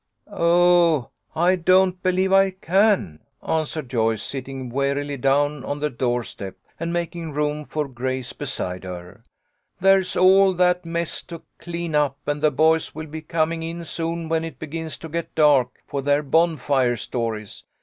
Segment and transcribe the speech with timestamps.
[0.31, 6.91] "Oh, I don't believe I can," answered Joyce, sitting wearily down on the doorstep, and
[6.91, 9.23] making room for Grace beside her."
[9.79, 14.27] There's all that mess to clean up, and the boys will be coming in soon
[14.27, 17.63] when it begins to get dark, for their bonfire stories.